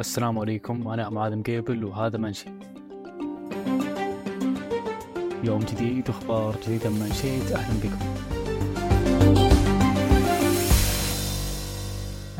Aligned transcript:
السلام 0.00 0.38
عليكم. 0.38 0.88
أنا 0.88 1.08
معاذ 1.08 1.36
مقيبل 1.36 1.84
وهذا 1.84 2.18
منشي 2.18 2.48
يوم 5.44 5.60
جديد 5.60 6.08
وأخبار 6.08 6.56
جديدة 6.66 6.90
من 6.90 7.00
منشيت 7.00 7.52
أهلا 7.52 7.80
بكم. 7.82 8.06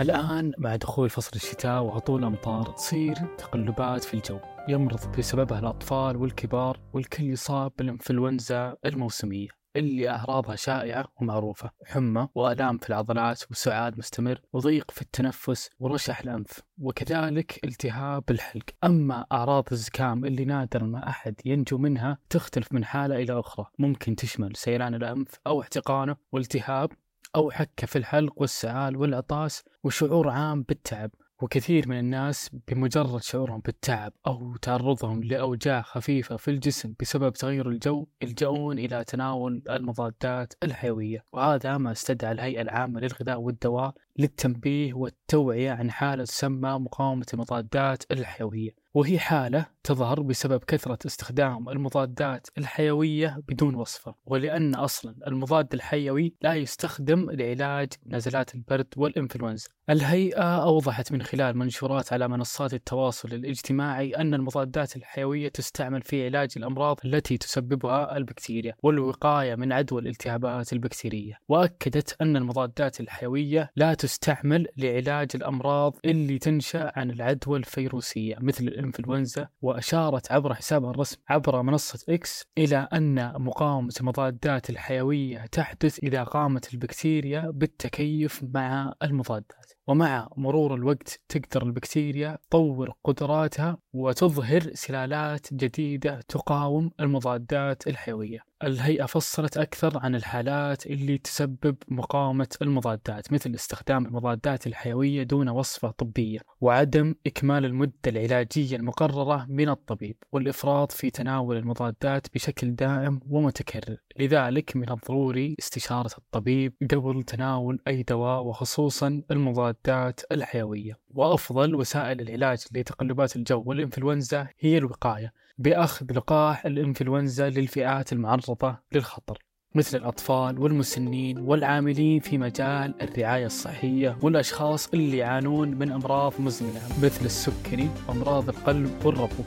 الآن 0.00 0.52
مع 0.58 0.76
دخول 0.76 1.10
فصل 1.10 1.30
الشتاء 1.34 1.82
وهطول 1.82 2.24
أمطار 2.24 2.64
تصير 2.64 3.14
تقلبات 3.38 4.04
في 4.04 4.14
الجو 4.14 4.38
يمرض 4.68 5.16
بسببها 5.18 5.58
الأطفال 5.58 6.16
والكبار 6.16 6.80
والكل 6.92 7.24
يصاب 7.24 7.72
بالإنفلونزا 7.78 8.76
الموسمية. 8.86 9.48
اللي 9.76 10.10
أعراضها 10.10 10.56
شائعة 10.56 11.04
ومعروفة 11.20 11.70
حمى 11.84 12.28
وآلام 12.34 12.78
في 12.78 12.88
العضلات 12.88 13.42
وسعال 13.50 13.94
مستمر 13.98 14.40
وضيق 14.52 14.90
في 14.90 15.02
التنفس 15.02 15.70
ورشح 15.78 16.20
الأنف 16.20 16.60
وكذلك 16.78 17.60
التهاب 17.64 18.24
الحلق. 18.30 18.64
أما 18.84 19.26
أعراض 19.32 19.64
الزكام 19.72 20.24
اللي 20.24 20.44
نادر 20.44 20.84
ما 20.84 21.08
أحد 21.08 21.34
ينجو 21.44 21.78
منها 21.78 22.18
تختلف 22.30 22.72
من 22.72 22.84
حالة 22.84 23.16
إلى 23.16 23.40
أخرى. 23.40 23.66
ممكن 23.78 24.16
تشمل 24.16 24.56
سيلان 24.56 24.94
الأنف 24.94 25.28
أو 25.46 25.60
احتقانه 25.60 26.16
والتهاب 26.32 26.90
أو 27.36 27.50
حكة 27.50 27.86
في 27.86 27.98
الحلق 27.98 28.32
والسعال 28.36 28.96
والعطاس 28.96 29.64
وشعور 29.84 30.28
عام 30.28 30.62
بالتعب. 30.62 31.10
وكثير 31.42 31.88
من 31.88 31.98
الناس 31.98 32.50
بمجرد 32.68 33.22
شعورهم 33.22 33.60
بالتعب 33.60 34.12
أو 34.26 34.56
تعرضهم 34.56 35.24
لأوجاع 35.24 35.82
خفيفة 35.82 36.36
في 36.36 36.50
الجسم 36.50 36.94
بسبب 37.00 37.32
تغير 37.32 37.68
الجو 37.68 38.06
يلجؤون 38.22 38.78
إلى 38.78 39.04
تناول 39.04 39.62
المضادات 39.70 40.54
الحيوية. 40.62 41.24
وهذا 41.32 41.78
ما 41.78 41.92
استدعى 41.92 42.32
الهيئة 42.32 42.62
العامة 42.62 43.00
للغذاء 43.00 43.40
والدواء 43.40 43.94
للتنبيه 44.18 44.94
والتوعية 44.94 45.70
عن 45.70 45.90
حالة 45.90 46.24
تسمى 46.24 46.70
مقاومة 46.70 47.26
المضادات 47.34 48.02
الحيوية. 48.10 48.70
وهي 48.94 49.18
حالة 49.18 49.66
تظهر 49.84 50.20
بسبب 50.20 50.64
كثرة 50.64 50.98
استخدام 51.06 51.68
المضادات 51.68 52.46
الحيوية 52.58 53.42
بدون 53.48 53.74
وصفة. 53.74 54.14
ولأن 54.26 54.74
أصلا 54.74 55.14
المضاد 55.26 55.74
الحيوي 55.74 56.34
لا 56.42 56.54
يستخدم 56.54 57.30
لعلاج 57.30 57.88
نزلات 58.06 58.54
البرد 58.54 58.86
والإنفلونزا. 58.96 59.68
الهيئة 59.90 60.62
أوضحت 60.62 61.12
من 61.12 61.22
خلال 61.22 61.58
منشورات 61.58 62.12
على 62.12 62.28
منصات 62.28 62.74
التواصل 62.74 63.28
الاجتماعي 63.32 64.10
أن 64.10 64.34
المضادات 64.34 64.96
الحيوية 64.96 65.48
تستعمل 65.48 66.02
في 66.02 66.24
علاج 66.26 66.50
الأمراض 66.56 67.00
التي 67.04 67.38
تسببها 67.38 68.16
البكتيريا 68.16 68.74
والوقاية 68.82 69.54
من 69.54 69.72
عدوى 69.72 70.00
الالتهابات 70.00 70.72
البكتيرية. 70.72 71.38
وأكدت 71.48 72.16
أن 72.20 72.36
المضادات 72.36 73.00
الحيوية 73.00 73.70
لا 73.76 73.94
تستعمل 74.06 74.66
لعلاج 74.76 75.28
الأمراض 75.34 75.96
اللي 76.04 76.38
تنشأ 76.38 76.92
عن 76.96 77.10
العدوى 77.10 77.58
الفيروسية 77.58 78.36
مثل 78.40 78.64
الإنفلونزا 78.64 79.48
وأشارت 79.62 80.32
عبر 80.32 80.54
حسابها 80.54 80.90
الرسمي 80.90 81.22
عبر 81.28 81.62
منصة 81.62 81.98
إكس 82.08 82.44
إلى 82.58 82.88
أن 82.92 83.32
مقاومة 83.42 83.92
المضادات 84.00 84.70
الحيوية 84.70 85.46
تحدث 85.52 85.98
إذا 86.02 86.24
قامت 86.24 86.74
البكتيريا 86.74 87.50
بالتكيف 87.50 88.44
مع 88.54 88.94
المضادات. 89.02 89.72
ومع 89.88 90.28
مرور 90.36 90.74
الوقت 90.74 91.20
تقدر 91.28 91.62
البكتيريا 91.66 92.38
تطور 92.50 92.92
قدراتها 93.04 93.78
وتظهر 93.92 94.60
سلالات 94.74 95.54
جديدة 95.54 96.20
تقاوم 96.28 96.90
المضادات 97.00 97.86
الحيوية. 97.86 98.38
الهيئة 98.64 99.06
فصلت 99.06 99.56
أكثر 99.56 99.98
عن 99.98 100.14
الحالات 100.14 100.86
اللي 100.86 101.18
تسبب 101.18 101.76
مقاومة 101.88 102.48
المضادات 102.62 103.32
مثل 103.32 103.54
استخدام 103.54 104.06
المضادات 104.06 104.66
الحيوية 104.66 105.22
دون 105.22 105.48
وصفة 105.48 105.90
طبية 105.90 106.38
وعدم 106.60 107.14
إكمال 107.26 107.64
المدة 107.64 107.92
العلاجية 108.06 108.76
المقررة 108.76 109.46
من 109.48 109.68
الطبيب 109.68 110.16
والإفراط 110.32 110.92
في 110.92 111.10
تناول 111.10 111.56
المضادات 111.56 112.26
بشكل 112.34 112.74
دائم 112.74 113.20
ومتكرر. 113.30 113.96
لذلك 114.18 114.76
من 114.76 114.90
الضروري 114.90 115.56
استشارة 115.58 116.10
الطبيب 116.18 116.74
قبل 116.90 117.22
تناول 117.22 117.78
أي 117.88 118.02
دواء 118.02 118.42
وخصوصا 118.42 119.22
المضادات 119.30 120.20
الحيوية. 120.32 121.05
وأفضل 121.16 121.74
وسائل 121.74 122.20
العلاج 122.20 122.64
لتقلبات 122.72 123.36
الجو 123.36 123.62
والإنفلونزا 123.66 124.48
هي 124.58 124.78
الوقاية 124.78 125.32
بأخذ 125.58 126.12
لقاح 126.12 126.66
الإنفلونزا 126.66 127.50
للفئات 127.50 128.12
المعرضة 128.12 128.76
للخطر 128.92 129.38
مثل 129.74 129.98
الأطفال 129.98 130.58
والمسنين 130.58 131.38
والعاملين 131.38 132.20
في 132.20 132.38
مجال 132.38 132.94
الرعاية 133.02 133.46
الصحية 133.46 134.18
والأشخاص 134.22 134.88
اللي 134.88 135.16
يعانون 135.16 135.70
من 135.70 135.92
أمراض 135.92 136.32
مزمنة 136.40 136.80
مثل 137.02 137.24
السكري 137.24 137.90
وأمراض 138.08 138.48
القلب 138.48 139.06
والربو. 139.06 139.42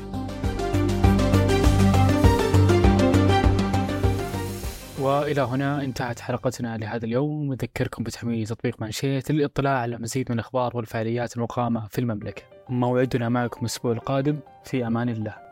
والى 5.29 5.41
هنا 5.41 5.83
انتهت 5.83 6.19
حلقتنا 6.19 6.77
لهذا 6.77 7.05
اليوم. 7.05 7.51
اذكركم 7.51 8.03
بتحميل 8.03 8.47
تطبيق 8.47 8.81
منشيت 8.81 9.31
للاطلاع 9.31 9.79
على 9.79 9.97
مزيد 9.97 10.31
من 10.31 10.39
الأخبار 10.39 10.77
والفعاليات 10.77 11.37
المقامة 11.37 11.87
في 11.87 11.99
المملكة. 11.99 12.43
موعدنا 12.69 13.29
معكم 13.29 13.59
الأسبوع 13.61 13.91
القادم. 13.91 14.39
في 14.63 14.87
أمان 14.87 15.09
الله. 15.09 15.48